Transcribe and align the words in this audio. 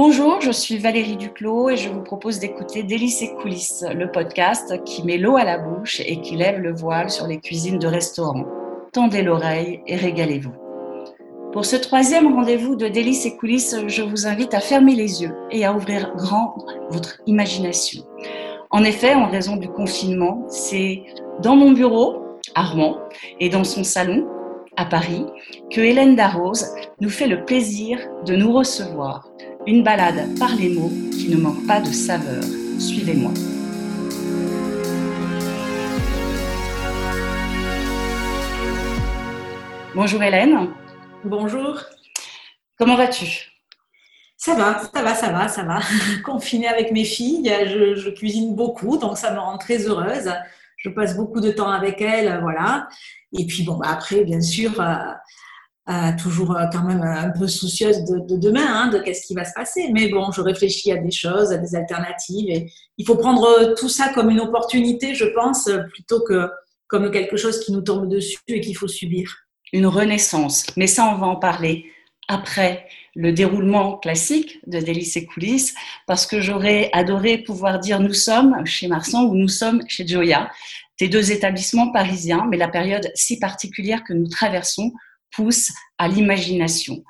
Bonjour, 0.00 0.40
je 0.40 0.52
suis 0.52 0.78
Valérie 0.78 1.16
Duclos 1.16 1.70
et 1.70 1.76
je 1.76 1.88
vous 1.88 2.04
propose 2.04 2.38
d'écouter 2.38 2.84
Délices 2.84 3.20
et 3.20 3.34
coulisses, 3.34 3.84
le 3.92 4.08
podcast 4.12 4.84
qui 4.84 5.02
met 5.02 5.18
l'eau 5.18 5.36
à 5.36 5.42
la 5.42 5.58
bouche 5.58 5.98
et 6.06 6.20
qui 6.20 6.36
lève 6.36 6.60
le 6.60 6.72
voile 6.72 7.10
sur 7.10 7.26
les 7.26 7.40
cuisines 7.40 7.80
de 7.80 7.88
restaurants. 7.88 8.46
Tendez 8.92 9.22
l'oreille 9.22 9.80
et 9.88 9.96
régalez-vous. 9.96 10.52
Pour 11.52 11.64
ce 11.64 11.74
troisième 11.74 12.32
rendez-vous 12.32 12.76
de 12.76 12.86
Délices 12.86 13.26
et 13.26 13.36
coulisses, 13.36 13.74
je 13.88 14.02
vous 14.02 14.28
invite 14.28 14.54
à 14.54 14.60
fermer 14.60 14.94
les 14.94 15.22
yeux 15.22 15.34
et 15.50 15.64
à 15.64 15.74
ouvrir 15.74 16.14
grand 16.14 16.64
votre 16.90 17.20
imagination. 17.26 18.04
En 18.70 18.84
effet, 18.84 19.14
en 19.14 19.28
raison 19.28 19.56
du 19.56 19.66
confinement, 19.66 20.44
c'est 20.46 21.02
dans 21.42 21.56
mon 21.56 21.72
bureau, 21.72 22.22
à 22.54 22.62
Rouen, 22.62 22.98
et 23.40 23.48
dans 23.48 23.64
son 23.64 23.82
salon, 23.82 24.28
à 24.76 24.84
Paris, 24.84 25.26
que 25.72 25.80
Hélène 25.80 26.14
Darroze 26.14 26.72
nous 27.00 27.10
fait 27.10 27.26
le 27.26 27.44
plaisir 27.44 27.98
de 28.24 28.36
nous 28.36 28.52
recevoir. 28.52 29.28
Une 29.68 29.82
balade 29.82 30.38
par 30.38 30.56
les 30.56 30.70
mots 30.70 30.90
qui 31.12 31.28
ne 31.28 31.36
manque 31.36 31.66
pas 31.66 31.78
de 31.78 31.92
saveur. 31.92 32.42
Suivez-moi. 32.78 33.30
Bonjour 39.94 40.22
Hélène. 40.22 40.70
Bonjour. 41.22 41.82
Comment 42.78 42.96
vas-tu? 42.96 43.26
Ça 44.38 44.54
va, 44.54 44.80
ça 44.90 45.02
va, 45.02 45.14
ça 45.14 45.32
va, 45.32 45.48
ça 45.48 45.62
va. 45.64 45.80
Confinée 46.24 46.68
avec 46.68 46.90
mes 46.90 47.04
filles, 47.04 47.54
je, 47.66 48.08
cuisine 48.08 48.54
beaucoup, 48.56 48.96
donc 48.96 49.18
ça 49.18 49.34
me 49.34 49.38
rend 49.38 49.58
très 49.58 49.86
heureuse. 49.86 50.32
Je 50.78 50.88
passe 50.88 51.14
beaucoup 51.14 51.42
de 51.42 51.50
temps 51.50 51.70
avec 51.70 52.00
elles, 52.00 52.40
voilà. 52.40 52.88
Et 53.38 53.44
puis 53.44 53.64
bon, 53.64 53.76
bah, 53.76 53.88
après, 53.90 54.24
bien 54.24 54.40
sûr, 54.40 54.80
euh, 54.80 54.94
euh, 55.88 56.10
toujours 56.20 56.56
euh, 56.56 56.64
quand 56.72 56.82
même 56.82 57.02
un 57.02 57.30
peu 57.30 57.46
soucieuse 57.46 58.04
de, 58.04 58.36
demain, 58.36 58.66
hein, 58.66 58.88
de 58.88 58.98
qu'est-ce 58.98 59.26
qui 59.26 59.34
va 59.34 59.44
se 59.44 59.54
passer. 59.54 59.90
Mais 59.92 60.08
bon, 60.08 60.30
je 60.30 60.40
réfléchis 60.40 60.92
à 60.92 60.96
des 60.96 61.10
choses, 61.10 61.52
à 61.52 61.58
des 61.58 61.74
alternatives. 61.74 62.48
Et 62.50 62.70
il 62.98 63.06
faut 63.06 63.16
prendre 63.16 63.74
tout 63.74 63.88
ça 63.88 64.10
comme 64.12 64.30
une 64.30 64.40
opportunité, 64.40 65.14
je 65.14 65.24
pense, 65.26 65.70
plutôt 65.92 66.20
que 66.20 66.50
comme 66.88 67.10
quelque 67.10 67.36
chose 67.36 67.60
qui 67.60 67.72
nous 67.72 67.82
tombe 67.82 68.08
dessus 68.08 68.38
et 68.48 68.60
qu'il 68.60 68.76
faut 68.76 68.88
subir. 68.88 69.34
Une 69.72 69.86
renaissance. 69.86 70.66
Mais 70.76 70.86
ça, 70.86 71.04
on 71.14 71.18
va 71.18 71.26
en 71.26 71.36
parler 71.36 71.84
après 72.28 72.86
le 73.14 73.32
déroulement 73.32 73.98
classique 73.98 74.60
de 74.66 74.78
Délices 74.78 75.16
et 75.16 75.26
coulisses, 75.26 75.74
parce 76.06 76.26
que 76.26 76.40
j'aurais 76.40 76.90
adoré 76.92 77.38
pouvoir 77.38 77.78
dire 77.78 78.00
nous 78.00 78.14
sommes 78.14 78.64
chez 78.64 78.88
Marsan 78.88 79.24
ou 79.24 79.34
nous 79.34 79.48
sommes 79.48 79.82
chez 79.88 80.06
Joya 80.06 80.50
tes 80.98 81.08
deux 81.08 81.30
établissements 81.32 81.92
parisiens, 81.92 82.46
mais 82.50 82.56
la 82.56 82.68
période 82.68 83.10
si 83.14 83.38
particulière 83.38 84.02
que 84.04 84.12
nous 84.12 84.28
traversons 84.28 84.92
pousse 85.34 85.70
à 85.98 86.08
l'imagination. 86.08 87.02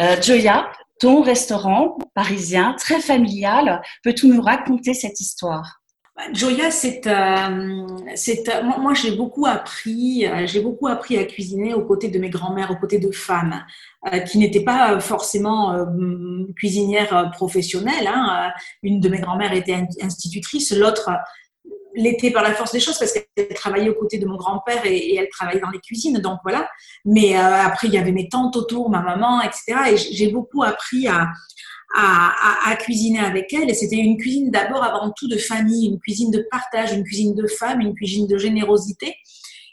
Euh, 0.00 0.20
Joya, 0.22 0.70
ton 1.00 1.22
restaurant 1.22 1.98
parisien, 2.14 2.74
très 2.78 3.00
familial, 3.00 3.82
peux-tu 4.02 4.28
nous 4.28 4.40
raconter 4.40 4.94
cette 4.94 5.20
histoire? 5.20 5.80
Bah, 6.16 6.24
Joya, 6.32 6.70
c'est, 6.70 7.06
euh, 7.06 7.86
c'est 8.14 8.48
euh, 8.48 8.62
moi, 8.62 8.94
j'ai 8.94 9.12
beaucoup 9.12 9.46
appris, 9.46 10.26
j'ai 10.44 10.60
beaucoup 10.60 10.88
appris 10.88 11.16
à 11.18 11.24
cuisiner 11.24 11.74
aux 11.74 11.84
côtés 11.84 12.08
de 12.08 12.18
mes 12.18 12.30
grands-mères, 12.30 12.70
aux 12.70 12.76
côtés 12.76 12.98
de 12.98 13.10
femmes 13.10 13.64
qui 14.30 14.38
n'étaient 14.38 14.62
pas 14.62 15.00
forcément 15.00 15.84
cuisinières 16.56 17.30
professionnelles. 17.32 18.06
Hein. 18.06 18.52
Une 18.84 19.00
de 19.00 19.08
mes 19.08 19.18
grands-mères 19.18 19.52
était 19.52 19.84
institutrice, 20.00 20.72
l'autre 20.72 21.10
l'été 21.98 22.30
par 22.30 22.42
la 22.42 22.54
force 22.54 22.72
des 22.72 22.80
choses 22.80 22.98
parce 22.98 23.12
qu'elle 23.12 23.48
travaillait 23.48 23.90
aux 23.90 23.94
côtés 23.94 24.18
de 24.18 24.26
mon 24.26 24.36
grand-père 24.36 24.86
et, 24.86 25.16
elle 25.16 25.28
travaillait 25.28 25.60
dans 25.60 25.70
les 25.70 25.80
cuisines, 25.80 26.18
donc 26.18 26.38
voilà. 26.42 26.68
Mais 27.04 27.36
euh, 27.36 27.62
après, 27.62 27.88
il 27.88 27.94
y 27.94 27.98
avait 27.98 28.12
mes 28.12 28.28
tantes 28.28 28.56
autour, 28.56 28.88
ma 28.88 29.02
maman, 29.02 29.40
etc. 29.42 29.92
Et 29.92 29.96
j'ai 29.96 30.28
beaucoup 30.28 30.62
appris 30.62 31.08
à, 31.08 31.28
à, 31.94 32.76
cuisiner 32.76 33.20
avec 33.20 33.52
elle. 33.52 33.68
Et 33.68 33.74
c'était 33.74 33.96
une 33.96 34.16
cuisine 34.16 34.50
d'abord, 34.50 34.82
avant 34.82 35.12
tout, 35.16 35.28
de 35.28 35.36
famille, 35.36 35.88
une 35.88 35.98
cuisine 35.98 36.30
de 36.30 36.46
partage, 36.50 36.92
une 36.92 37.04
cuisine 37.04 37.34
de 37.34 37.46
femme, 37.46 37.80
une 37.80 37.94
cuisine 37.94 38.26
de 38.26 38.38
générosité. 38.38 39.14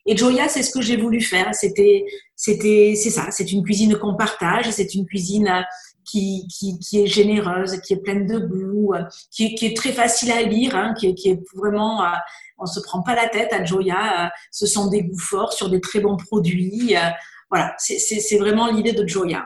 Et 0.08 0.16
Joya, 0.16 0.48
c'est 0.48 0.64
ce 0.64 0.72
que 0.72 0.82
j'ai 0.82 0.98
voulu 0.98 1.22
faire. 1.22 1.54
C'était, 1.54 2.06
c'était, 2.36 2.94
c'est 2.96 3.10
ça. 3.10 3.32
C'est 3.32 3.52
une 3.52 3.64
cuisine 3.64 3.96
qu'on 3.98 4.16
partage. 4.16 4.70
C'est 4.70 4.94
une 4.94 5.06
cuisine 5.06 5.66
qui, 6.06 6.48
qui, 6.48 6.80
qui, 6.80 7.02
est 7.02 7.08
généreuse, 7.08 7.80
qui 7.82 7.94
est 7.94 8.02
pleine 8.02 8.26
de 8.28 8.40
goût, 8.40 8.94
qui, 9.32 9.46
est, 9.46 9.56
qui 9.56 9.66
est 9.66 9.76
très 9.76 9.92
facile 9.92 10.32
à 10.32 10.42
lire, 10.42 10.76
hein, 10.76 10.94
qui, 10.98 11.08
est, 11.08 11.16
qui, 11.16 11.30
est, 11.30 11.40
vraiment, 11.56 12.04
euh, 12.04 12.16
on 12.58 12.66
se 12.66 12.80
prend 12.80 13.02
pas 13.02 13.16
la 13.16 13.28
tête 13.28 13.52
à 13.54 13.64
Joya. 13.64 14.26
Euh, 14.26 14.30
ce 14.52 14.66
sont 14.66 14.88
des 14.88 15.04
goûts 15.04 15.20
forts 15.20 15.54
sur 15.54 15.70
des 15.70 15.82
très 15.82 16.00
bons 16.00 16.18
produits. 16.18 16.96
Euh, 16.96 17.10
voilà, 17.50 17.76
c'est 17.78 18.38
vraiment 18.38 18.72
l'idée 18.72 18.94
de 18.94 19.08
Joya. 19.08 19.46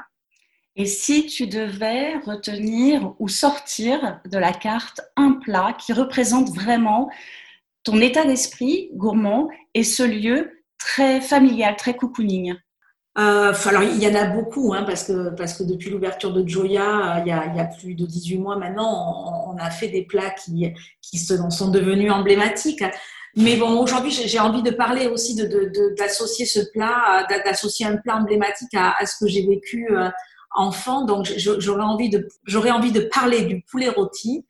Et 0.75 0.85
si 0.85 1.25
tu 1.25 1.47
devais 1.47 2.17
retenir 2.19 3.13
ou 3.19 3.27
sortir 3.27 4.21
de 4.25 4.37
la 4.37 4.53
carte 4.53 5.01
un 5.17 5.33
plat 5.33 5.75
qui 5.77 5.91
représente 5.91 6.49
vraiment 6.55 7.09
ton 7.83 7.99
état 7.99 8.23
d'esprit 8.23 8.89
gourmand 8.93 9.49
et 9.73 9.83
ce 9.83 10.03
lieu 10.03 10.63
très 10.77 11.19
familial, 11.19 11.75
très 11.75 11.95
cocooning? 11.95 12.55
Euh, 13.19 13.53
alors, 13.65 13.83
il 13.83 14.01
y 14.01 14.07
en 14.07 14.15
a 14.15 14.25
beaucoup, 14.25 14.73
hein, 14.73 14.83
parce, 14.83 15.03
que, 15.03 15.29
parce 15.31 15.53
que 15.53 15.63
depuis 15.63 15.89
l'ouverture 15.89 16.31
de 16.31 16.47
Joya, 16.47 17.17
euh, 17.17 17.21
il 17.25 17.27
y, 17.27 17.31
a, 17.31 17.65
plus 17.65 17.93
de 17.93 18.05
18 18.05 18.37
mois 18.37 18.55
maintenant, 18.55 19.51
on, 19.53 19.57
a 19.57 19.69
fait 19.69 19.89
des 19.89 20.03
plats 20.03 20.29
qui, 20.29 20.73
qui 21.01 21.17
sont 21.17 21.69
devenus 21.69 22.11
emblématiques. 22.11 22.83
Mais 23.35 23.57
bon, 23.57 23.79
aujourd'hui, 23.81 24.11
j'ai 24.11 24.39
envie 24.39 24.63
de 24.63 24.71
parler 24.71 25.07
aussi 25.07 25.35
d'associer 25.97 26.45
de, 26.45 26.49
ce 26.49 26.71
plat, 26.71 27.27
d'associer 27.45 27.85
un 27.85 27.97
plat 27.97 28.15
emblématique 28.15 28.73
à, 28.73 29.05
ce 29.05 29.17
que 29.23 29.29
j'ai 29.29 29.45
vécu 29.45 29.87
euh, 29.91 30.09
enfant. 30.55 31.05
Donc, 31.05 31.31
j'aurais 31.37 31.83
envie, 31.83 32.09
envie 32.71 32.91
de 32.91 33.01
parler 33.01 33.41
du 33.41 33.61
poulet 33.61 33.89
rôti. 33.89 34.45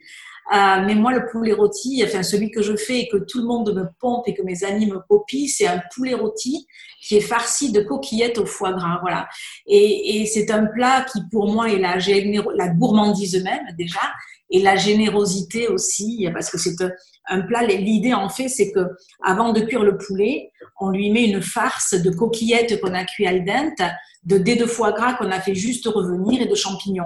Euh, 0.52 0.84
mais 0.86 0.96
moi, 0.96 1.14
le 1.14 1.28
poulet 1.32 1.54
rôti, 1.54 2.04
enfin 2.06 2.24
celui 2.24 2.50
que 2.50 2.62
je 2.64 2.76
fais 2.76 3.02
et 3.02 3.08
que 3.08 3.18
tout 3.18 3.40
le 3.40 3.46
monde 3.46 3.74
me 3.76 3.86
pompe 4.00 4.28
et 4.28 4.34
que 4.34 4.42
mes 4.42 4.64
amis 4.64 4.88
me 4.88 5.00
copient, 5.08 5.48
c'est 5.48 5.68
un 5.68 5.82
poulet 5.94 6.16
rôti 6.16 6.66
qui 7.02 7.18
est 7.18 7.22
farci 7.22 7.72
de 7.72 7.82
coquillettes 7.82 8.40
au 8.40 8.46
foie 8.46 8.74
gras. 8.74 8.98
Voilà. 9.02 9.28
Et, 9.68 10.22
et 10.22 10.26
c'est 10.26 10.50
un 10.52 10.66
plat 10.66 11.06
qui, 11.12 11.20
pour 11.32 11.52
moi, 11.52 11.70
est 11.70 11.80
la, 11.80 11.98
la 11.98 12.68
gourmandise 12.70 13.44
même 13.44 13.68
déjà 13.78 14.02
et 14.50 14.62
la 14.62 14.76
générosité 14.76 15.68
aussi, 15.68 16.28
parce 16.34 16.50
que 16.50 16.58
c'est 16.58 16.76
un 17.30 17.42
plat. 17.42 17.64
L'idée 17.64 18.14
en 18.14 18.30
fait, 18.30 18.50
c'est 18.50 18.72
que 18.72 18.88
avant 19.24 19.54
de 19.54 19.62
cuire 19.62 19.84
le 19.84 19.98
poulet, 19.98 20.52
on 20.80 20.90
lui 20.90 21.12
met 21.12 21.26
une 21.26 21.42
farce 21.42 21.94
de 21.94 22.10
coquillettes 22.10 22.80
qu'on 22.82 22.94
a 22.94 23.06
cuit 23.06 23.28
al 23.28 23.46
dente, 23.46 23.82
de 24.24 24.38
dés 24.38 24.56
de 24.56 24.66
foie 24.66 24.92
gras 24.92 25.14
qu'on 25.14 25.32
a 25.32 25.40
fait 25.40 25.56
juste 25.56 25.88
revenir 25.88 26.42
et 26.42 26.46
de 26.46 26.56
champignons. 26.56 27.04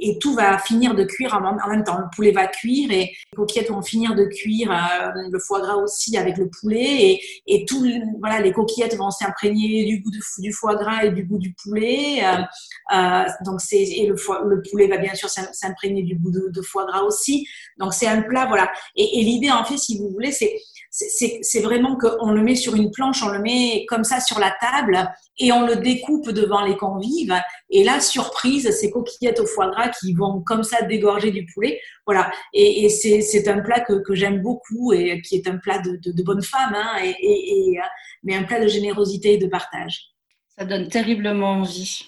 Et 0.00 0.18
tout 0.18 0.34
va 0.34 0.58
finir 0.58 0.94
de 0.94 1.04
cuire 1.04 1.34
en 1.34 1.68
même 1.68 1.84
temps. 1.84 1.98
Le 1.98 2.06
poulet 2.14 2.32
va 2.32 2.46
cuire 2.46 2.90
et 2.90 3.04
les 3.04 3.36
coquillettes 3.36 3.70
vont 3.70 3.82
finir 3.82 4.14
de 4.14 4.24
cuire, 4.24 4.70
euh, 4.72 5.10
le 5.30 5.38
foie 5.38 5.60
gras 5.60 5.76
aussi 5.76 6.16
avec 6.16 6.38
le 6.38 6.48
poulet 6.48 7.20
et, 7.46 7.64
tout, 7.66 7.86
voilà, 8.18 8.40
les 8.40 8.52
coquillettes 8.52 8.96
vont 8.96 9.10
s'imprégner 9.10 9.84
du 9.84 10.00
goût 10.00 10.10
du 10.38 10.52
foie 10.52 10.74
gras 10.76 11.04
et 11.04 11.10
du 11.10 11.24
goût 11.24 11.38
du 11.38 11.52
poulet. 11.52 12.24
Euh, 12.24 12.96
euh, 12.96 13.24
donc 13.44 13.60
c'est 13.60 13.82
et 13.82 14.06
le 14.06 14.62
poulet 14.70 14.86
va 14.86 14.96
bien 14.96 15.14
sûr 15.14 15.28
s'imprégner 15.28 16.02
du 16.02 16.16
goût 16.16 16.30
de, 16.30 16.62
foie 16.62 16.86
gras 16.86 17.02
aussi. 17.02 17.46
Donc 17.78 17.92
c'est 17.92 18.06
un 18.06 18.22
plat, 18.22 18.46
voilà. 18.46 18.72
Et, 18.96 19.20
et 19.20 19.22
l'idée 19.22 19.50
en 19.50 19.63
fait, 19.64 19.78
si 19.78 19.98
vous 19.98 20.10
voulez, 20.10 20.32
c'est 20.32 20.56
c'est 20.96 21.60
vraiment 21.60 21.96
qu'on 21.96 22.30
le 22.30 22.42
met 22.42 22.54
sur 22.54 22.76
une 22.76 22.92
planche, 22.92 23.24
on 23.24 23.28
le 23.28 23.40
met 23.40 23.84
comme 23.88 24.04
ça 24.04 24.20
sur 24.20 24.38
la 24.38 24.54
table 24.60 25.10
et 25.38 25.50
on 25.50 25.66
le 25.66 25.76
découpe 25.76 26.30
devant 26.30 26.64
les 26.64 26.76
convives. 26.76 27.34
Et 27.68 27.82
là, 27.82 27.98
surprise, 27.98 28.70
ces 28.70 28.92
coquillettes 28.92 29.40
au 29.40 29.46
foie 29.46 29.70
gras 29.70 29.88
qui 29.88 30.14
vont 30.14 30.40
comme 30.42 30.62
ça 30.62 30.82
dégorger 30.82 31.32
du 31.32 31.46
poulet. 31.52 31.80
Voilà. 32.06 32.30
Et, 32.52 32.88
c'est 32.88 33.48
un 33.48 33.60
plat 33.60 33.80
que, 33.80 34.14
j'aime 34.14 34.40
beaucoup 34.40 34.92
et 34.92 35.20
qui 35.22 35.34
est 35.34 35.48
un 35.48 35.56
plat 35.56 35.80
de, 35.80 36.22
bonne 36.22 36.42
femme, 36.42 36.74
hein, 36.76 37.02
et, 37.02 37.76
mais 38.22 38.36
un 38.36 38.44
plat 38.44 38.60
de 38.60 38.68
générosité 38.68 39.32
et 39.32 39.38
de 39.38 39.48
partage. 39.48 40.10
Ça 40.56 40.64
donne 40.64 40.86
terriblement 40.86 41.54
envie. 41.54 42.04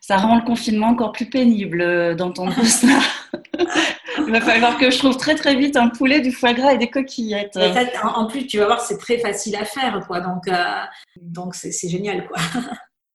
Ça 0.00 0.16
rend 0.16 0.36
le 0.36 0.44
confinement 0.44 0.88
encore 0.88 1.10
plus 1.10 1.28
pénible 1.28 2.14
d'entendre 2.14 2.62
ça. 2.64 3.00
Il 4.26 4.32
va 4.32 4.40
falloir 4.40 4.78
que 4.78 4.90
je 4.90 4.98
trouve 4.98 5.16
très 5.16 5.34
très 5.34 5.54
vite 5.54 5.76
un 5.76 5.88
poulet, 5.88 6.20
du 6.20 6.32
foie 6.32 6.52
gras 6.52 6.72
et 6.72 6.78
des 6.78 6.90
coquillettes. 6.90 7.58
en 8.02 8.26
plus, 8.26 8.46
tu 8.46 8.58
vas 8.58 8.66
voir, 8.66 8.80
c'est 8.80 8.98
très 8.98 9.18
facile 9.18 9.56
à 9.56 9.64
faire, 9.64 10.04
quoi. 10.06 10.20
Donc, 10.20 10.48
euh, 10.48 10.82
donc 11.20 11.54
c'est 11.54 11.88
génial, 11.88 12.26
quoi. 12.26 12.38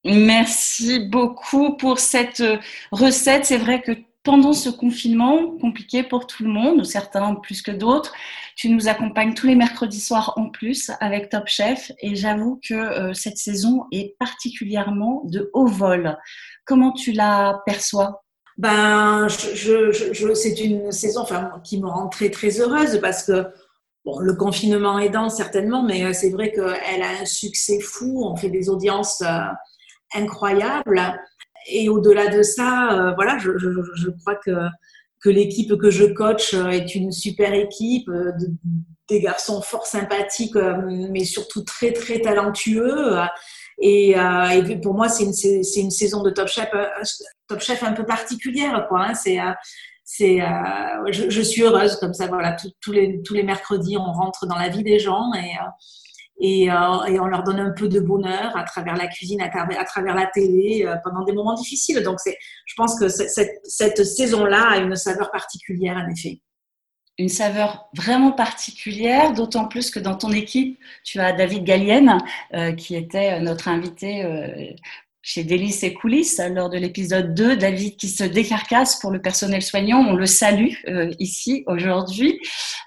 Merci 0.05 0.99
beaucoup 0.99 1.75
pour 1.75 1.99
cette 1.99 2.43
recette. 2.91 3.45
C'est 3.45 3.57
vrai 3.57 3.81
que 3.81 3.91
pendant 4.27 4.51
ce 4.51 4.69
confinement 4.69 5.57
compliqué 5.57 6.03
pour 6.03 6.27
tout 6.27 6.43
le 6.43 6.49
monde, 6.49 6.85
certains 6.85 7.33
plus 7.35 7.61
que 7.61 7.71
d'autres, 7.71 8.13
tu 8.57 8.67
nous 8.69 8.89
accompagnes 8.89 9.33
tous 9.33 9.47
les 9.47 9.55
mercredis 9.55 10.01
soirs 10.01 10.33
en 10.35 10.49
plus 10.49 10.91
avec 10.99 11.29
Top 11.29 11.47
Chef 11.47 11.93
et 12.01 12.13
j'avoue 12.15 12.59
que 12.67 12.73
euh, 12.73 13.13
cette 13.13 13.37
saison 13.37 13.85
est 13.93 14.17
particulièrement 14.19 15.21
de 15.23 15.49
haut 15.53 15.67
vol. 15.67 16.17
Comment 16.65 16.91
tu 16.91 17.13
la 17.13 17.61
perçois? 17.65 18.25
Ben, 18.57 19.27
c'est 19.29 20.59
une 20.59 20.91
saison 20.91 21.25
qui 21.63 21.79
me 21.79 21.87
rend 21.87 22.09
très, 22.09 22.29
heureuse 22.59 22.99
parce 23.01 23.23
que 23.23 23.45
bon, 24.03 24.19
le 24.19 24.33
confinement 24.33 24.97
aidant 24.97 25.29
certainement, 25.29 25.83
mais 25.83 26.03
euh, 26.03 26.13
c'est 26.13 26.31
vrai 26.31 26.51
qu'elle 26.51 27.03
a 27.03 27.21
un 27.21 27.25
succès 27.25 27.79
fou. 27.79 28.23
On 28.25 28.35
fait 28.35 28.49
des 28.49 28.69
audiences 28.69 29.21
euh, 29.21 29.39
incroyables. 30.15 31.01
Et 31.69 31.89
au-delà 31.89 32.27
de 32.27 32.41
ça, 32.41 32.93
euh, 32.93 33.13
voilà, 33.13 33.37
je, 33.37 33.51
je, 33.57 34.09
crois 34.21 34.35
que 34.35 34.51
que 35.19 35.29
l'équipe 35.29 35.75
que 35.77 35.89
je 35.89 36.05
coach 36.05 36.53
est 36.53 36.93
une 36.93 37.11
super 37.11 37.51
équipe, 37.53 38.09
des 39.09 39.19
garçons 39.19 39.61
fort 39.61 39.87
sympathiques, 39.87 40.55
mais 41.11 41.25
surtout 41.25 41.63
très 41.63 41.91
très 41.91 42.19
talentueux. 42.21 43.17
Et, 43.79 44.15
pour 44.81 44.93
moi, 44.93 45.07
c'est 45.09 45.23
une, 45.23 45.83
une, 45.83 45.91
saison 45.91 46.23
de 46.23 46.31
Top 46.31 46.47
Chef, 46.47 46.69
Top 47.47 47.59
Chef 47.59 47.83
un 47.83 47.93
peu 47.93 48.05
particulière, 48.05 48.87
quoi. 48.89 49.07
Hein. 49.07 49.13
C'est 49.13 49.39
c'est, 50.09 50.41
euh, 50.41 51.11
je, 51.11 51.29
je, 51.29 51.41
suis 51.41 51.63
heureuse 51.63 51.97
comme 51.97 52.13
ça. 52.13 52.27
Voilà, 52.27 52.55
tous 52.79 52.91
les 52.93 53.21
tous 53.23 53.33
les 53.33 53.43
mercredis, 53.43 53.97
on 53.97 54.13
rentre 54.13 54.47
dans 54.47 54.55
la 54.55 54.69
vie 54.69 54.81
des 54.81 54.99
gens 54.99 55.33
et 55.33 55.57
euh, 55.59 55.69
et, 56.39 56.71
euh, 56.71 57.03
et, 57.05 57.19
on 57.19 57.25
leur 57.25 57.43
donne 57.43 57.59
un 57.59 57.71
peu 57.71 57.87
de 57.89 57.99
bonheur 57.99 58.55
à 58.55 58.63
travers 58.63 58.95
la 58.95 59.07
cuisine, 59.07 59.41
à 59.41 59.49
travers, 59.49 59.79
à 59.79 59.85
travers 59.85 60.15
la 60.15 60.27
télé, 60.27 60.85
euh, 60.85 60.95
pendant 61.03 61.23
des 61.25 61.33
moments 61.33 61.55
difficiles. 61.55 62.03
Donc, 62.03 62.19
c'est, 62.19 62.37
je 62.65 62.73
pense 62.75 62.99
que 62.99 63.09
cette, 63.09 63.59
cette 63.63 64.05
saison-là 64.05 64.69
a 64.69 64.77
une 64.77 64.95
saveur 64.95 65.31
particulière, 65.31 65.97
en 65.97 66.07
effet. 66.11 66.39
Une 67.17 67.29
saveur 67.29 67.89
vraiment 67.95 68.31
particulière, 68.31 69.33
d'autant 69.33 69.67
plus 69.67 69.89
que 69.89 69.99
dans 69.99 70.15
ton 70.15 70.31
équipe, 70.31 70.79
tu 71.03 71.19
as 71.19 71.33
David 71.33 71.63
Gallienne, 71.63 72.17
euh, 72.53 72.73
qui 72.73 72.95
était 72.95 73.39
notre 73.39 73.67
invité 73.67 74.23
euh, 74.23 74.71
chez 75.27 75.43
Délices 75.43 75.83
et 75.83 75.93
Coulisses 75.93 76.41
lors 76.53 76.69
de 76.69 76.77
l'épisode 76.77 77.33
2, 77.33 77.57
David 77.57 77.97
qui 77.97 78.07
se 78.07 78.23
décarcasse 78.23 78.95
pour 78.95 79.11
le 79.11 79.21
personnel 79.21 79.61
soignant. 79.61 79.99
On 79.99 80.13
le 80.13 80.25
salue 80.25 80.71
euh, 80.87 81.11
ici 81.19 81.65
aujourd'hui. 81.67 82.39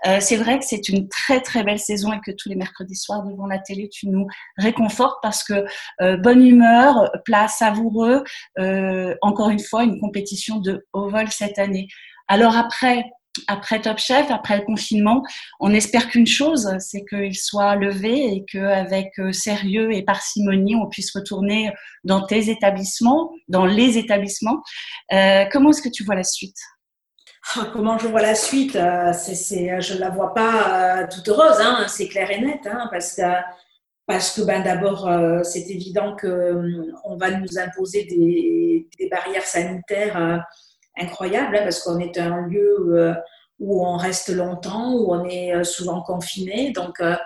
Euh, 0.07 0.21
c'est 0.21 0.39
vrai 0.39 0.59
que 0.59 0.65
c'est 0.65 0.89
une 0.89 1.07
très 1.11 1.43
très 1.43 1.65
belle 1.65 1.79
saison 1.79 2.15
et 2.15 2.21
que 2.25 2.31
tous 2.31 2.49
les 2.49 2.55
mercredis 2.55 2.97
soirs 2.97 3.25
devant 3.25 3.47
la 3.47 3.59
télé, 3.59 3.91
tu 3.91 4.09
nous 4.09 4.27
réconfortes 4.57 5.19
parce 5.21 5.45
que 5.45 5.67
euh, 6.01 6.17
bonne 6.17 6.43
humeur, 6.43 7.11
plat 7.27 7.47
savoureux, 7.47 8.25
encore 9.21 9.51
une 9.51 9.61
fois 9.61 9.85
une 9.85 10.01
compétition 10.01 10.61
de 10.61 10.87
haut 10.95 11.11
vol 11.11 11.29
cette 11.31 11.59
année. 11.59 11.89
Alors 12.27 12.57
après, 12.57 13.05
après 13.47 13.81
Top 13.81 13.99
Chef, 13.99 14.31
après 14.31 14.59
le 14.59 14.65
confinement, 14.65 15.23
on 15.61 15.73
espère 15.73 16.09
qu'une 16.09 16.27
chose, 16.27 16.69
c'est 16.79 17.05
qu'il 17.05 17.37
soit 17.37 17.77
levé 17.77 18.33
et 18.33 18.45
qu'avec 18.51 19.19
euh, 19.19 19.33
sérieux 19.33 19.93
et 19.93 20.03
parcimonie, 20.03 20.75
on 20.75 20.89
puisse 20.89 21.15
retourner 21.15 21.73
dans 22.05 22.27
tes 22.27 22.51
établissements, 22.51 23.33
dans 23.49 23.67
les 23.67 23.99
établissements. 23.99 24.63
Euh, 25.13 25.45
comment 25.51 25.71
est-ce 25.71 25.83
que 25.83 25.89
tu 25.89 26.05
vois 26.05 26.17
la 26.17 26.25
suite? 26.25 26.59
Ah, 27.57 27.69
Comment 27.73 27.99
je 27.99 28.09
vois 28.09 28.23
la 28.23 28.35
suite? 28.35 28.77
Euh, 28.77 29.13
Je 29.13 29.95
ne 29.95 30.01
la 30.01 30.11
vois 30.11 30.35
pas 30.35 31.07
toute 31.07 31.29
heureuse, 31.29 31.61
hein, 31.61 31.87
c'est 31.89 32.09
clair 32.09 32.31
et 32.31 32.41
net, 32.41 32.67
hein, 32.67 32.89
parce 32.91 33.15
que, 33.15 33.23
parce 34.07 34.35
que 34.35 34.43
ben, 34.43 34.63
d'abord, 34.63 35.09
c'est 35.45 35.71
évident 35.71 36.17
qu'on 36.21 37.17
va 37.17 37.31
nous 37.31 37.59
imposer 37.59 38.05
des 38.05 39.09
barrières 39.09 39.47
sanitaires 39.47 40.45
incroyable 40.97 41.57
hein, 41.57 41.63
parce 41.63 41.81
qu'on 41.81 41.99
est 41.99 42.19
un 42.19 42.47
lieu 42.47 42.77
euh, 42.97 43.15
où 43.59 43.85
on 43.87 43.97
reste 43.97 44.31
longtemps, 44.31 44.93
où 44.95 45.13
on 45.13 45.25
est 45.25 45.55
euh, 45.55 45.65
souvent 45.65 46.03
confiné. 46.03 46.73
Donc, 46.73 47.01
euh, 47.01 47.17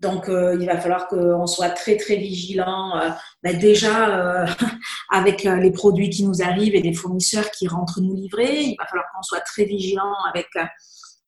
donc 0.00 0.24
il 0.28 0.66
va 0.66 0.78
falloir 0.78 1.06
qu'on 1.06 1.46
soit 1.46 1.70
très, 1.70 1.96
très 1.96 2.16
vigilant. 2.16 3.00
Ben 3.44 3.56
déjà, 3.56 4.46
avec 5.12 5.44
les 5.44 5.70
produits 5.70 6.10
qui 6.10 6.24
nous 6.24 6.42
arrivent 6.42 6.74
et 6.74 6.80
des 6.80 6.92
fournisseurs 6.92 7.48
qui 7.52 7.68
rentrent 7.68 8.00
nous 8.00 8.16
livrer, 8.16 8.62
il 8.62 8.76
va 8.80 8.86
falloir 8.86 9.06
qu'on 9.14 9.22
soit 9.22 9.42
très 9.42 9.64
vigilant 9.64 10.12
avec 10.28 10.48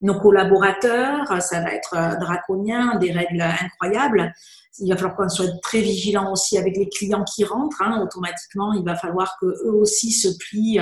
nos 0.01 0.19
collaborateurs. 0.19 1.41
Ça 1.41 1.61
va 1.61 1.71
être 1.71 2.19
draconien, 2.19 2.97
des 2.97 3.13
règles 3.13 3.43
incroyables. 3.43 4.33
Il 4.79 4.89
va 4.89 4.97
falloir 4.97 5.15
qu'on 5.15 5.29
soit 5.29 5.57
très 5.61 5.79
vigilant 5.79 6.33
aussi 6.33 6.57
avec 6.57 6.75
les 6.75 6.89
clients 6.89 7.23
qui 7.23 7.45
rentrent. 7.45 7.81
Hein. 7.81 8.01
Automatiquement, 8.03 8.73
il 8.73 8.83
va 8.83 8.97
falloir 8.97 9.37
qu'eux 9.39 9.71
aussi 9.71 10.11
se 10.11 10.27
plient 10.37 10.81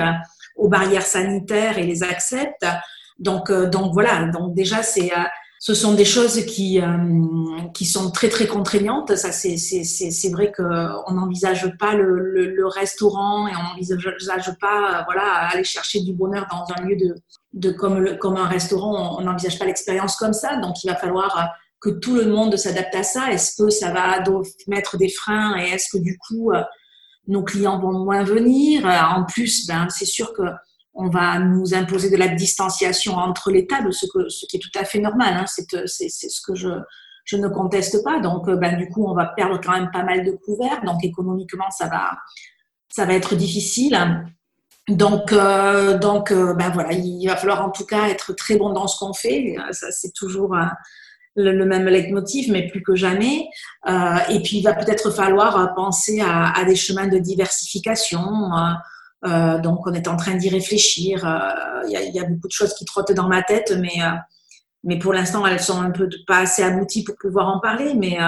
aux 0.56 0.68
barrières 0.68 1.06
sanitaires 1.06 1.78
et 1.78 1.84
les 1.84 2.02
acceptent. 2.02 2.66
Donc, 3.18 3.50
euh, 3.50 3.68
donc 3.68 3.92
voilà. 3.92 4.26
Donc 4.26 4.54
déjà, 4.54 4.82
c'est 4.82 5.12
euh, 5.12 5.22
ce 5.60 5.72
sont 5.72 5.94
des 5.94 6.04
choses 6.04 6.44
qui, 6.44 6.80
euh, 6.80 6.86
qui 7.72 7.86
sont 7.86 8.10
très 8.10 8.28
très 8.28 8.46
contraignantes. 8.46 9.16
Ça, 9.16 9.32
c'est, 9.32 9.56
c'est, 9.56 9.84
c'est, 9.84 10.30
vrai 10.30 10.52
qu'on 10.54 11.12
n'envisage 11.12 11.74
pas 11.78 11.94
le, 11.94 12.18
le, 12.54 12.66
restaurant 12.66 13.48
et 13.48 13.52
on 13.56 13.62
n'envisage 13.62 14.50
pas 14.60 15.04
voilà, 15.06 15.48
aller 15.50 15.64
chercher 15.64 16.00
du 16.00 16.12
bonheur 16.12 16.46
dans 16.50 16.66
un 16.76 16.86
lieu 16.86 16.96
de, 16.96 17.14
de 17.54 17.70
comme, 17.70 17.98
le, 17.98 18.16
comme 18.16 18.36
un 18.36 18.46
restaurant. 18.46 19.16
On 19.18 19.22
n'envisage 19.22 19.58
pas 19.58 19.64
l'expérience 19.64 20.16
comme 20.16 20.34
ça. 20.34 20.56
Donc 20.56 20.84
il 20.84 20.90
va 20.90 20.96
falloir 20.96 21.54
que 21.80 21.88
tout 21.88 22.14
le 22.14 22.26
monde 22.26 22.56
s'adapte 22.56 22.94
à 22.94 23.02
ça. 23.02 23.32
Est-ce 23.32 23.62
que 23.62 23.70
ça 23.70 23.90
va 23.90 24.22
mettre 24.66 24.98
des 24.98 25.08
freins 25.08 25.56
et 25.58 25.70
est-ce 25.70 25.88
que 25.90 26.02
du 26.02 26.18
coup 26.18 26.52
nos 27.26 27.42
clients 27.42 27.78
vont 27.78 28.04
moins 28.04 28.24
venir. 28.24 28.86
Euh, 28.86 29.16
en 29.16 29.24
plus, 29.24 29.66
ben, 29.66 29.88
c'est 29.88 30.04
sûr 30.04 30.32
que 30.32 30.42
on 30.96 31.08
va 31.08 31.40
nous 31.40 31.74
imposer 31.74 32.08
de 32.08 32.16
la 32.16 32.28
distanciation 32.28 33.16
entre 33.16 33.50
les 33.50 33.66
tables, 33.66 33.92
ce, 33.92 34.06
qui 34.48 34.56
est 34.56 34.60
tout 34.60 34.78
à 34.78 34.84
fait 34.84 35.00
normal. 35.00 35.34
Hein. 35.34 35.44
C'est, 35.46 35.66
c'est, 35.86 36.08
ce 36.08 36.40
que 36.40 36.54
je, 36.54 36.68
ne 37.36 37.48
conteste 37.48 38.04
pas. 38.04 38.20
Donc, 38.20 38.48
euh, 38.48 38.56
ben, 38.56 38.76
du 38.76 38.88
coup, 38.88 39.04
on 39.04 39.14
va 39.14 39.26
perdre 39.26 39.60
quand 39.60 39.72
même 39.72 39.90
pas 39.90 40.04
mal 40.04 40.24
de 40.24 40.30
couverts. 40.30 40.82
Donc, 40.84 41.02
économiquement, 41.02 41.68
ça 41.70 41.88
va, 41.88 43.12
être 43.12 43.34
difficile. 43.34 44.24
Donc, 44.86 45.32
euh, 45.32 45.98
donc 45.98 46.30
ben 46.30 46.68
voilà, 46.68 46.92
il 46.92 47.26
va 47.26 47.36
falloir 47.36 47.64
en 47.64 47.70
tout 47.70 47.86
cas 47.86 48.08
être 48.08 48.34
très 48.34 48.56
bon 48.56 48.70
dans 48.70 48.86
ce 48.86 48.98
qu'on 48.98 49.14
fait. 49.14 49.56
Ça, 49.72 49.90
c'est 49.90 50.12
toujours 50.12 50.54
le, 51.36 51.64
même 51.64 51.86
leitmotiv, 51.86 52.50
mais 52.50 52.66
plus 52.68 52.82
que 52.82 52.94
jamais. 52.94 53.48
Euh, 53.88 54.16
et 54.30 54.40
puis, 54.40 54.58
il 54.58 54.62
va 54.62 54.74
peut-être 54.74 55.10
falloir 55.10 55.74
penser 55.74 56.20
à, 56.20 56.64
des 56.64 56.76
chemins 56.76 57.08
de 57.08 57.18
diversification. 57.18 58.20
Euh, 58.20 58.72
euh 59.26 59.58
donc, 59.58 59.86
on 59.86 59.92
est 59.92 60.08
en 60.08 60.16
train 60.16 60.34
d'y 60.34 60.48
réfléchir. 60.48 61.26
Euh, 61.26 61.82
il 61.88 62.14
y, 62.14 62.20
a, 62.20 62.24
beaucoup 62.24 62.48
de 62.48 62.52
choses 62.52 62.74
qui 62.74 62.84
trottent 62.84 63.12
dans 63.12 63.28
ma 63.28 63.42
tête, 63.42 63.74
mais, 63.78 64.02
euh, 64.02 64.14
mais 64.84 64.98
pour 64.98 65.12
l'instant, 65.12 65.46
elles 65.46 65.60
sont 65.60 65.80
un 65.80 65.90
peu 65.90 66.08
pas 66.26 66.38
assez 66.38 66.62
abouties 66.62 67.04
pour 67.04 67.16
pouvoir 67.20 67.48
en 67.48 67.60
parler. 67.60 67.94
Mais 67.94 68.18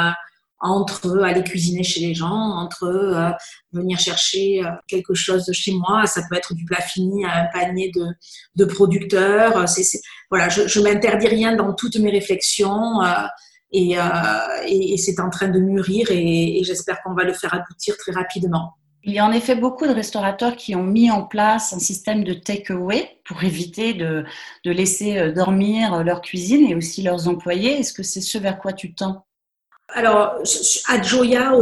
entre 0.61 1.23
aller 1.23 1.44
cuisiner 1.44 1.82
chez 1.82 2.00
les 2.00 2.14
gens, 2.14 2.35
entre 2.35 2.85
euh, 2.85 3.31
venir 3.73 3.99
chercher 3.99 4.64
euh, 4.64 4.70
quelque 4.88 5.14
chose 5.14 5.44
de 5.44 5.52
chez 5.52 5.73
moi. 5.73 6.06
Ça 6.06 6.23
peut 6.29 6.37
être 6.37 6.55
du 6.55 6.64
plat 6.64 6.81
fini 6.81 7.25
à 7.25 7.43
un 7.43 7.47
panier 7.52 7.91
de, 7.94 8.06
de 8.56 8.64
producteurs. 8.64 9.69
Voilà, 10.31 10.49
je, 10.49 10.67
je 10.67 10.81
m'interdis 10.81 11.28
rien 11.28 11.56
dans 11.56 11.73
toutes 11.75 11.96
mes 11.96 12.11
réflexions 12.11 13.02
euh, 13.02 13.26
et, 13.73 13.96
et, 14.67 14.94
et 14.94 14.96
c'est 14.96 15.20
en 15.20 15.31
train 15.31 15.49
de 15.49 15.58
mûrir 15.58 16.11
et, 16.11 16.58
et 16.58 16.64
j'espère 16.64 17.02
qu'on 17.02 17.14
va 17.14 17.25
le 17.25 17.32
faire 17.32 17.52
aboutir 17.55 17.96
très 17.96 18.12
rapidement. 18.12 18.75
Il 19.08 19.12
y 19.12 19.20
a 19.20 19.25
en 19.25 19.31
effet 19.31 19.55
beaucoup 19.55 19.87
de 19.87 19.93
restaurateurs 19.93 20.56
qui 20.56 20.75
ont 20.75 20.82
mis 20.82 21.12
en 21.12 21.23
place 21.23 21.73
un 21.73 21.78
système 21.78 22.25
de 22.25 22.32
take-away 22.34 23.20
pour 23.25 23.44
éviter 23.44 23.94
de, 23.94 24.25
de 24.64 24.70
laisser 24.73 25.31
dormir 25.31 26.02
leur 26.02 26.21
cuisine 26.23 26.66
et 26.68 26.75
aussi 26.75 27.02
leurs 27.02 27.28
employés. 27.28 27.78
Est-ce 27.78 27.92
que 27.92 28.02
c'est 28.02 28.21
ce 28.21 28.38
vers 28.38 28.59
quoi 28.59 28.73
tu 28.73 28.95
tends? 28.95 29.25
Alors, 29.95 30.35
à 30.88 31.00
Joya, 31.00 31.52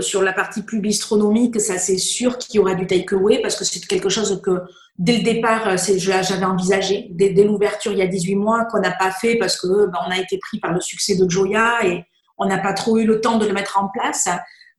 sur 0.00 0.22
la 0.22 0.32
partie 0.32 0.62
plus 0.62 0.80
bistronomique, 0.80 1.60
ça 1.60 1.78
c'est 1.78 1.98
sûr 1.98 2.36
qu'il 2.38 2.56
y 2.56 2.58
aura 2.58 2.74
du 2.74 2.88
takeaway 2.88 3.40
parce 3.40 3.54
que 3.54 3.64
c'est 3.64 3.86
quelque 3.86 4.08
chose 4.08 4.42
que 4.42 4.62
dès 4.98 5.18
le 5.18 5.22
départ, 5.22 5.68
euh, 5.68 5.76
j'avais 5.76 6.44
envisagé, 6.44 7.08
dès, 7.10 7.32
l'ouverture 7.44 7.92
il 7.92 7.98
y 7.98 8.02
a 8.02 8.06
18 8.06 8.34
mois, 8.36 8.64
qu'on 8.66 8.80
n'a 8.80 8.92
pas 8.92 9.10
fait 9.10 9.36
parce 9.36 9.60
que 9.60 9.86
ben, 9.86 9.98
on 10.06 10.10
a 10.10 10.18
été 10.18 10.38
pris 10.38 10.58
par 10.58 10.72
le 10.72 10.80
succès 10.80 11.16
de 11.16 11.28
Joya 11.28 11.84
et 11.86 12.04
on 12.38 12.46
n'a 12.46 12.58
pas 12.58 12.72
trop 12.72 12.98
eu 12.98 13.06
le 13.06 13.20
temps 13.20 13.38
de 13.38 13.46
le 13.46 13.52
mettre 13.52 13.78
en 13.82 13.88
place. 13.88 14.28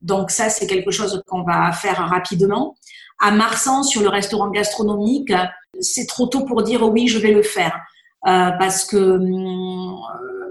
Donc 0.02 0.32
ça, 0.32 0.50
c'est 0.50 0.68
quelque 0.68 0.92
chose 0.92 1.24
qu'on 1.28 1.44
va 1.44 1.72
faire 1.72 1.98
rapidement. 1.98 2.76
À 3.20 3.32
Marsan, 3.32 3.84
sur 3.84 4.02
le 4.02 4.10
restaurant 4.10 4.50
gastronomique, 4.50 5.34
c'est 5.80 6.06
trop 6.06 6.28
tôt 6.28 6.46
pour 6.46 6.62
dire 6.62 6.84
oui, 6.84 7.08
je 7.08 7.18
vais 7.18 7.32
le 7.32 7.42
faire. 7.42 7.76
Euh, 8.28 8.52
parce 8.60 8.84
que 8.86 8.98
hum, 8.98 9.96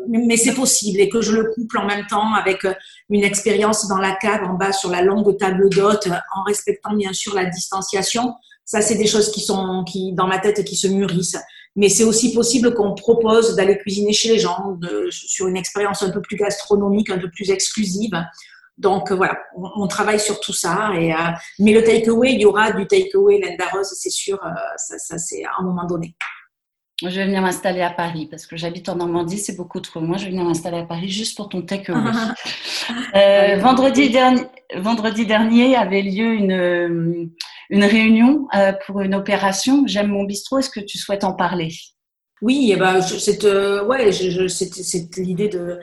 mais 0.08 0.36
c'est 0.36 0.54
possible 0.54 1.00
et 1.00 1.08
que 1.08 1.20
je 1.20 1.32
le 1.32 1.50
couple 1.52 1.78
en 1.78 1.86
même 1.86 2.06
temps 2.06 2.32
avec 2.34 2.66
une 3.10 3.24
expérience 3.24 3.88
dans 3.88 3.98
la 3.98 4.14
cave 4.14 4.44
en 4.44 4.54
bas 4.54 4.72
sur 4.72 4.90
la 4.90 5.02
longue 5.02 5.36
table 5.36 5.68
d'hôte 5.68 6.08
en 6.34 6.42
respectant 6.44 6.94
bien 6.94 7.12
sûr 7.12 7.34
la 7.34 7.46
distanciation. 7.46 8.34
Ça, 8.66 8.82
c'est 8.82 8.96
des 8.96 9.06
choses 9.06 9.30
qui 9.30 9.40
sont 9.40 9.84
qui 9.84 10.12
dans 10.12 10.26
ma 10.26 10.38
tête 10.38 10.62
qui 10.64 10.76
se 10.76 10.88
mûrissent. 10.88 11.38
Mais 11.76 11.88
c'est 11.88 12.04
aussi 12.04 12.34
possible 12.34 12.74
qu'on 12.74 12.94
propose 12.94 13.54
d'aller 13.54 13.78
cuisiner 13.78 14.12
chez 14.12 14.28
les 14.28 14.38
gens 14.38 14.76
de, 14.80 15.08
sur 15.10 15.46
une 15.46 15.56
expérience 15.56 16.02
un 16.02 16.10
peu 16.10 16.20
plus 16.20 16.36
gastronomique, 16.36 17.10
un 17.10 17.18
peu 17.18 17.30
plus 17.30 17.50
exclusive. 17.50 18.12
Donc 18.76 19.12
voilà, 19.12 19.38
on, 19.54 19.86
travaille 19.86 20.20
sur 20.20 20.40
tout 20.40 20.52
ça. 20.52 20.90
Et, 20.98 21.14
euh, 21.14 21.16
mais 21.60 21.72
le 21.72 21.84
takeaway, 21.84 22.32
il 22.32 22.40
y 22.40 22.44
aura 22.44 22.72
du 22.72 22.86
takeaway 22.86 23.38
Linda 23.38 23.66
Rose, 23.72 23.94
c'est 23.94 24.10
sûr. 24.10 24.38
Euh, 24.44 24.50
ça, 24.76 24.98
ça 24.98 25.16
c'est 25.16 25.44
à 25.44 25.50
un 25.60 25.62
moment 25.62 25.86
donné. 25.86 26.14
Je 27.02 27.08
vais 27.08 27.26
venir 27.26 27.42
m'installer 27.42 27.82
à 27.82 27.90
Paris 27.90 28.26
parce 28.30 28.46
que 28.46 28.56
j'habite 28.56 28.88
en 28.88 28.96
Normandie, 28.96 29.38
c'est 29.38 29.56
beaucoup 29.56 29.80
trop. 29.80 30.00
Moi, 30.00 30.16
je 30.16 30.24
vais 30.24 30.30
venir 30.30 30.44
m'installer 30.44 30.78
à 30.78 30.84
Paris 30.84 31.10
juste 31.10 31.36
pour 31.36 31.50
ton 31.50 31.60
takeaway. 31.60 32.00
euh, 33.14 33.56
vendredi, 33.58 34.08
dernier, 34.08 34.44
vendredi 34.76 35.26
dernier 35.26 35.76
avait 35.76 36.00
lieu 36.00 36.32
une, 36.32 37.30
une 37.70 37.84
réunion 37.84 38.46
euh, 38.54 38.72
pour 38.86 39.00
une 39.00 39.14
opération. 39.14 39.84
J'aime 39.86 40.08
mon 40.08 40.24
bistrot. 40.24 40.58
Est-ce 40.58 40.70
que 40.70 40.80
tu 40.80 40.98
souhaites 40.98 41.24
en 41.24 41.32
parler? 41.32 41.72
Oui, 42.42 42.70
eh 42.72 42.76
ben, 42.76 43.00
c'est 43.00 43.44
euh, 43.44 43.84
ouais, 43.86 44.10
l'idée 45.16 45.48
de, 45.48 45.58
euh, 45.58 45.78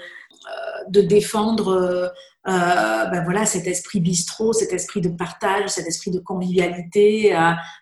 de 0.90 1.02
défendre 1.02 2.14
ben 2.46 3.24
voilà, 3.24 3.46
cet 3.46 3.68
esprit 3.68 4.02
bistrot, 4.02 4.52
cet 4.52 4.74
esprit 4.74 5.00
de 5.00 5.08
partage, 5.08 5.70
cet 5.70 5.88
esprit 5.88 6.12
de 6.12 6.20
convivialité, 6.20 7.34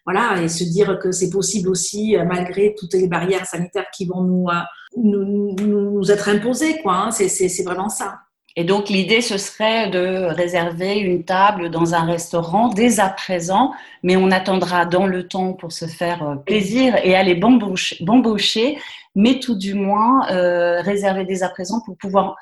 voilà, 0.05 0.39
et 0.39 0.47
se 0.47 0.63
dire 0.63 0.99
que 0.99 1.11
c'est 1.11 1.31
possible 1.31 1.67
aussi, 1.67 2.15
malgré 2.27 2.75
toutes 2.77 2.93
les 2.93 3.07
barrières 3.07 3.47
sanitaires 3.47 3.89
qui 3.91 4.05
vont 4.05 4.21
nous, 4.21 4.47
nous, 4.95 5.55
nous, 5.55 6.11
être 6.11 6.29
imposées, 6.29 6.79
quoi. 6.83 6.93
Hein, 6.93 7.11
c'est 7.11 7.63
vraiment 7.63 7.89
ça. 7.89 8.19
Et 8.55 8.63
donc 8.63 8.89
l'idée, 8.89 9.21
ce 9.21 9.37
serait 9.37 9.89
de 9.89 10.25
réserver 10.25 10.97
une 10.97 11.23
table 11.23 11.69
dans 11.69 11.93
un 11.93 12.03
restaurant 12.03 12.67
dès 12.67 12.99
à 12.99 13.09
présent, 13.09 13.71
mais 14.03 14.17
on 14.17 14.29
attendra 14.29 14.85
dans 14.85 15.07
le 15.07 15.27
temps 15.27 15.53
pour 15.53 15.71
se 15.71 15.85
faire 15.85 16.37
plaisir 16.45 16.95
et 17.03 17.15
aller 17.15 17.35
bambocher, 17.35 18.77
mais 19.15 19.39
tout 19.39 19.55
du 19.55 19.73
moins 19.73 20.29
euh, 20.31 20.81
réserver 20.81 21.23
dès 21.25 21.43
à 21.43 21.49
présent 21.49 21.81
pour 21.85 21.97
pouvoir 21.97 22.35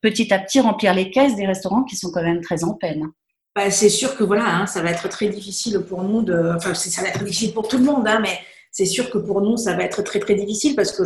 petit 0.00 0.32
à 0.32 0.38
petit 0.38 0.60
remplir 0.60 0.94
les 0.94 1.10
caisses 1.10 1.34
des 1.34 1.46
restaurants 1.46 1.82
qui 1.82 1.96
sont 1.96 2.10
quand 2.12 2.22
même 2.22 2.40
très 2.40 2.62
en 2.62 2.74
peine. 2.74 3.08
Bah, 3.56 3.70
c'est 3.72 3.88
sûr 3.88 4.16
que 4.16 4.22
voilà, 4.22 4.44
hein, 4.46 4.66
ça 4.66 4.82
va 4.82 4.90
être 4.90 5.08
très 5.08 5.28
difficile 5.28 5.80
pour 5.80 6.04
nous. 6.04 6.24
Enfin, 6.54 6.74
ça 6.74 7.02
va 7.02 7.08
être 7.08 7.24
difficile 7.24 7.52
pour 7.52 7.66
tout 7.66 7.78
le 7.78 7.84
monde, 7.84 8.06
hein, 8.06 8.20
mais 8.22 8.38
c'est 8.70 8.84
sûr 8.84 9.10
que 9.10 9.18
pour 9.18 9.40
nous, 9.40 9.56
ça 9.56 9.74
va 9.74 9.82
être 9.82 10.02
très 10.02 10.20
très 10.20 10.34
difficile 10.34 10.76
parce 10.76 10.92
que 10.92 11.04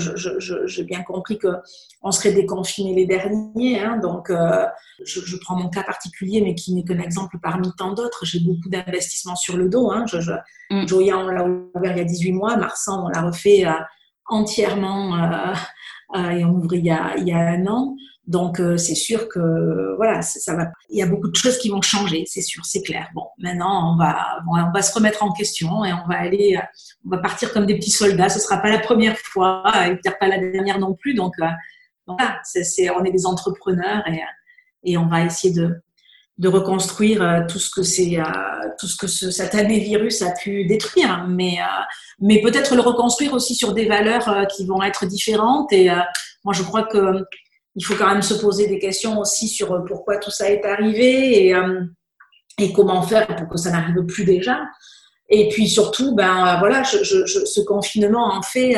j'ai 0.67 0.85
bien 0.85 1.03
compris 1.03 1.39
que 1.39 1.49
on 2.03 2.11
serait 2.11 2.33
déconfinés 2.33 2.95
les 2.95 3.07
derniers. 3.07 3.81
Hein, 3.81 3.99
donc, 3.99 4.31
euh, 4.31 4.67
je, 5.05 5.37
prends 5.37 5.57
mon 5.57 5.69
cas 5.69 5.83
particulier, 5.83 6.41
mais 6.41 6.55
qui 6.55 6.75
n'est 6.75 6.85
qu'un 6.85 6.99
exemple 6.99 7.39
parmi 7.43 7.71
tant 7.79 7.93
d'autres. 7.93 8.25
J'ai 8.25 8.41
beaucoup 8.41 8.69
d'investissements 8.69 9.37
sur 9.37 9.57
le 9.57 9.69
dos. 9.69 9.91
Hein, 9.91 10.05
mm. 10.71 10.87
Joya, 10.87 11.19
on 11.19 11.29
l'a 11.29 11.45
ouvert 11.45 11.93
il 11.93 11.99
y 11.99 12.01
a 12.01 12.05
18 12.05 12.33
mois. 12.33 12.57
Marsan, 12.57 13.07
on 13.07 13.09
l'a 13.09 13.23
refait 13.23 13.67
euh, 13.67 13.73
entièrement 14.27 15.17
euh, 15.17 15.55
et 16.15 16.45
on 16.45 16.51
ouvre 16.51 16.75
il 16.75 16.85
y 16.85 16.91
a, 16.91 17.17
il 17.17 17.29
y 17.29 17.33
a 17.33 17.39
un 17.39 17.67
an. 17.67 17.97
Donc 18.27 18.61
euh, 18.61 18.77
c'est 18.77 18.95
sûr 18.95 19.29
que 19.29 19.97
voilà, 19.97 20.23
ça 20.23 20.55
va. 20.55 20.71
Il 20.91 20.99
y 20.99 21.03
a 21.03 21.07
beaucoup 21.07 21.29
de 21.29 21.35
choses 21.35 21.59
qui 21.59 21.71
vont 21.71 21.83
changer, 21.83 22.25
c'est 22.27 22.41
sûr, 22.41 22.65
c'est 22.65 22.83
clair. 22.83 23.09
Bon, 23.15 23.25
maintenant 23.39 23.93
on 23.93 23.97
va, 23.97 24.39
on 24.49 24.71
va 24.71 24.83
se 24.83 24.95
remettre 24.95 25.25
en 25.25 25.33
question 25.33 25.85
et 25.85 25.93
on 25.93 26.07
va 26.07 26.21
aller, 26.21 26.57
on 27.05 27.11
va 27.11 27.19
partir 27.19 27.53
comme 27.53 27.67
des 27.67 27.75
petits 27.75 27.91
soldats. 27.91 28.29
Ce 28.29 28.39
sera 28.39 28.59
pas 28.59 28.71
la 28.71 28.79
première 28.79 29.19
fois 29.19 29.65
et 29.87 29.97
peut-être 29.97 30.19
pas 30.21 30.29
la 30.29 30.39
dernière 30.39 30.79
non 30.79 30.95
plus. 30.95 31.15
Donc 31.15 31.33
euh, 31.41 31.47
voilà, 32.07 32.39
c'est, 32.45 32.91
on 32.91 33.05
est 33.05 33.11
des 33.11 33.27
entrepreneurs 33.27 34.07
et, 34.07 34.21
et 34.85 34.97
on 34.97 35.09
va 35.09 35.25
essayer 35.25 35.53
de, 35.53 35.83
de 36.43 36.49
reconstruire 36.49 37.23
euh, 37.23 37.41
tout 37.49 37.59
ce 37.59 37.71
que 37.71 37.83
c'est, 37.83 38.19
tout 38.79 38.87
ce 38.87 38.97
que 38.97 39.07
ce 39.07 39.31
satané 39.31 39.79
virus 39.79 40.21
a 40.21 40.33
pu 40.33 40.67
détruire, 40.67 41.27
mais 41.27 41.57
mais 42.21 42.43
peut-être 42.43 42.75
le 42.75 42.83
reconstruire 42.83 43.33
aussi 43.33 43.55
sur 43.55 43.73
des 43.73 43.87
valeurs 43.87 44.47
qui 44.55 44.67
vont 44.67 44.83
être 44.83 45.07
différentes. 45.07 45.73
Et 45.73 45.89
moi, 46.45 46.53
je 46.53 46.63
crois 46.63 46.83
que 46.83 47.25
il 47.75 47.85
faut 47.85 47.95
quand 47.95 48.09
même 48.09 48.23
se 48.23 48.35
poser 48.35 48.67
des 48.67 48.79
questions 48.79 49.19
aussi 49.19 49.49
sur 49.49 49.73
euh, 49.73 49.81
pourquoi 49.87 50.19
tout 50.19 50.31
ça 50.31 50.51
est 50.51 50.65
arrivé 50.65 51.47
et, 51.47 51.55
euh, 51.55 51.81
et 52.59 52.73
comment 52.73 53.03
faire 53.03 53.27
pour 53.27 53.49
que 53.49 53.57
ça 53.57 53.71
n'arrive 53.71 54.05
plus 54.07 54.25
déjà. 54.25 54.61
Et 55.29 55.49
puis 55.49 55.69
surtout, 55.69 56.15
ben 56.15 56.47
euh, 56.47 56.59
voilà, 56.59 56.85
ce 56.85 57.61
confinement 57.63 58.35
en 58.35 58.43
fait, 58.43 58.77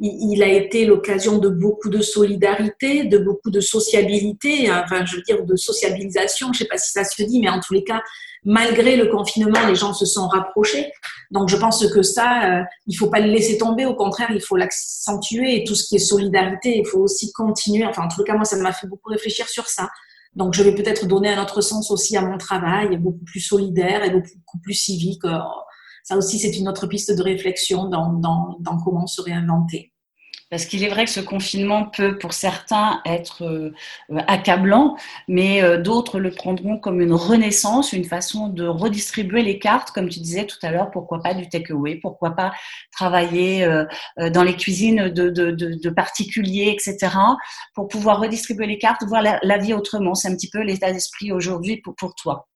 il, 0.00 0.42
a 0.42 0.48
été 0.48 0.86
l'occasion 0.86 1.38
de 1.38 1.50
beaucoup 1.50 1.90
de 1.90 2.00
solidarité, 2.00 3.04
de 3.04 3.18
beaucoup 3.18 3.50
de 3.50 3.60
sociabilité, 3.60 4.70
enfin 4.72 5.04
je 5.04 5.16
veux 5.16 5.22
dire 5.22 5.44
de 5.44 5.56
sociabilisation. 5.56 6.52
Je 6.52 6.60
sais 6.60 6.64
pas 6.64 6.78
si 6.78 6.92
ça 6.92 7.04
se 7.04 7.22
dit, 7.22 7.38
mais 7.38 7.50
en 7.50 7.60
tous 7.60 7.74
les 7.74 7.84
cas, 7.84 8.00
malgré 8.42 8.96
le 8.96 9.08
confinement, 9.08 9.66
les 9.66 9.74
gens 9.74 9.92
se 9.92 10.06
sont 10.06 10.26
rapprochés. 10.26 10.90
Donc 11.30 11.48
je 11.50 11.56
pense 11.56 11.86
que 11.86 12.02
ça, 12.02 12.60
euh, 12.60 12.62
il 12.86 12.94
faut 12.94 13.10
pas 13.10 13.20
le 13.20 13.30
laisser 13.30 13.58
tomber. 13.58 13.84
Au 13.84 13.94
contraire, 13.94 14.30
il 14.30 14.40
faut 14.40 14.56
l'accentuer. 14.56 15.56
Et 15.56 15.64
tout 15.64 15.74
ce 15.74 15.86
qui 15.86 15.96
est 15.96 15.98
solidarité, 15.98 16.78
il 16.78 16.86
faut 16.86 17.00
aussi 17.00 17.30
continuer. 17.32 17.84
Enfin, 17.84 18.04
en 18.04 18.08
tout 18.08 18.24
cas, 18.24 18.34
moi, 18.34 18.44
ça 18.44 18.56
m'a 18.56 18.72
fait 18.72 18.86
beaucoup 18.86 19.10
réfléchir 19.10 19.48
sur 19.48 19.66
ça. 19.66 19.90
Donc 20.34 20.54
je 20.54 20.62
vais 20.62 20.74
peut-être 20.74 21.06
donner 21.06 21.28
un 21.28 21.42
autre 21.42 21.60
sens 21.60 21.90
aussi 21.90 22.16
à 22.16 22.22
mon 22.22 22.38
travail, 22.38 22.96
beaucoup 22.96 23.24
plus 23.24 23.40
solidaire 23.40 24.02
et 24.04 24.10
beaucoup 24.10 24.58
plus 24.62 24.74
civique. 24.74 25.24
Euh, 25.24 25.38
ça 26.04 26.16
aussi, 26.16 26.38
c'est 26.38 26.56
une 26.56 26.68
autre 26.68 26.86
piste 26.86 27.14
de 27.14 27.22
réflexion 27.22 27.88
dans, 27.88 28.14
dans, 28.14 28.56
dans 28.60 28.78
comment 28.78 29.06
se 29.06 29.20
réinventer. 29.20 29.89
Parce 30.50 30.64
qu'il 30.66 30.82
est 30.82 30.88
vrai 30.88 31.04
que 31.04 31.10
ce 31.10 31.20
confinement 31.20 31.84
peut, 31.84 32.18
pour 32.18 32.32
certains, 32.32 33.00
être 33.06 33.44
euh, 33.44 33.72
accablant, 34.26 34.96
mais 35.28 35.62
euh, 35.62 35.80
d'autres 35.80 36.18
le 36.18 36.32
prendront 36.32 36.76
comme 36.76 37.00
une 37.00 37.12
renaissance, 37.12 37.92
une 37.92 38.04
façon 38.04 38.48
de 38.48 38.66
redistribuer 38.66 39.42
les 39.42 39.60
cartes, 39.60 39.92
comme 39.92 40.08
tu 40.08 40.18
disais 40.18 40.46
tout 40.46 40.58
à 40.62 40.72
l'heure, 40.72 40.90
pourquoi 40.90 41.22
pas 41.22 41.34
du 41.34 41.48
takeaway, 41.48 41.96
pourquoi 41.96 42.32
pas 42.32 42.52
travailler 42.90 43.64
euh, 43.64 43.84
dans 44.30 44.42
les 44.42 44.56
cuisines 44.56 45.08
de, 45.08 45.30
de, 45.30 45.52
de, 45.52 45.90
particuliers, 45.90 46.74
etc., 46.76 47.14
pour 47.74 47.86
pouvoir 47.86 48.20
redistribuer 48.20 48.66
les 48.66 48.78
cartes, 48.78 49.04
voir 49.06 49.22
la, 49.22 49.38
la 49.42 49.58
vie 49.58 49.72
autrement. 49.72 50.14
C'est 50.14 50.28
un 50.28 50.34
petit 50.34 50.50
peu 50.50 50.62
l'état 50.62 50.92
d'esprit 50.92 51.30
aujourd'hui 51.30 51.76
pour, 51.76 51.94
pour 51.94 52.14
toi. 52.16 52.48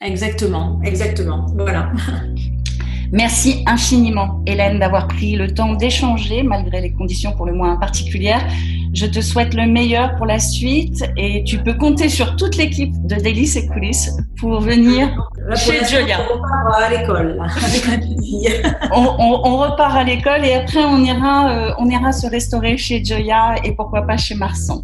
Exactement, 0.00 0.80
exactement. 0.84 1.46
Voilà. 1.56 1.90
Merci 3.12 3.62
infiniment, 3.66 4.42
Hélène, 4.46 4.78
d'avoir 4.78 5.08
pris 5.08 5.36
le 5.36 5.52
temps 5.52 5.74
d'échanger 5.74 6.42
malgré 6.42 6.80
les 6.80 6.92
conditions 6.92 7.32
pour 7.32 7.46
le 7.46 7.52
moins 7.52 7.76
particulières. 7.76 8.46
Je 8.92 9.06
te 9.06 9.20
souhaite 9.20 9.52
le 9.54 9.66
meilleur 9.66 10.16
pour 10.16 10.26
la 10.26 10.38
suite 10.38 11.04
et 11.16 11.44
tu 11.44 11.58
peux 11.58 11.74
compter 11.74 12.08
sur 12.08 12.34
toute 12.36 12.56
l'équipe 12.56 12.94
de 13.06 13.16
Délices 13.16 13.56
et 13.56 13.66
Coulisses 13.66 14.16
pour 14.38 14.60
venir 14.60 15.08
chez 15.54 15.84
Julia. 15.84 16.18
On 16.30 16.34
repart 16.34 16.82
à 16.82 16.90
l'école 16.90 17.38
on, 18.92 19.56
repart 19.58 19.96
à 19.96 20.04
l'école 20.04 20.44
et 20.44 20.54
après 20.54 20.84
on 20.84 21.04
ira, 21.04 21.50
euh, 21.50 21.74
on 21.78 21.90
ira 21.90 22.12
se 22.12 22.26
restaurer 22.26 22.76
chez 22.76 23.04
Joya 23.04 23.56
et 23.64 23.72
pourquoi 23.72 24.02
pas 24.06 24.16
chez 24.16 24.34
Marsan. 24.34 24.82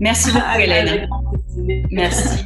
Merci 0.00 0.30
beaucoup, 0.32 0.58
Hélène. 0.58 1.08
Merci. 1.90 2.44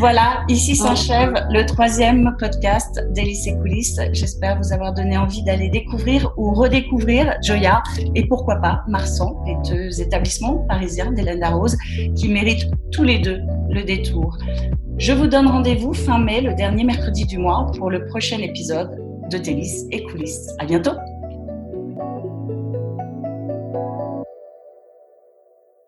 Voilà, 0.00 0.46
ici 0.48 0.76
s'achève 0.76 1.34
le 1.50 1.66
troisième 1.66 2.34
podcast 2.38 3.06
d'Hélice 3.10 3.46
et 3.46 3.54
coulisses. 3.54 4.00
J'espère 4.14 4.58
vous 4.58 4.72
avoir 4.72 4.94
donné 4.94 5.18
envie 5.18 5.42
d'aller 5.42 5.68
découvrir 5.68 6.32
ou 6.38 6.54
redécouvrir 6.54 7.36
Joya 7.42 7.82
et 8.14 8.26
pourquoi 8.26 8.56
pas 8.56 8.82
Marsan, 8.88 9.36
les 9.44 9.56
deux 9.68 10.00
établissements 10.00 10.64
parisiens 10.66 11.12
d'Hélène 11.12 11.40
Darroze 11.40 11.76
qui 12.16 12.30
méritent 12.30 12.70
tous 12.90 13.02
les 13.02 13.18
deux 13.18 13.42
le 13.68 13.82
détour. 13.82 14.38
Je 14.96 15.12
vous 15.12 15.26
donne 15.26 15.48
rendez-vous 15.48 15.92
fin 15.92 16.18
mai, 16.18 16.40
le 16.40 16.54
dernier 16.54 16.84
mercredi 16.84 17.26
du 17.26 17.36
mois, 17.36 17.70
pour 17.76 17.90
le 17.90 18.06
prochain 18.06 18.38
épisode 18.38 18.96
de 19.30 19.36
Délices 19.36 19.84
et 19.90 20.02
coulisses. 20.04 20.48
À 20.58 20.64
bientôt! 20.64 20.92